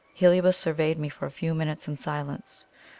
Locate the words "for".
1.09-1.27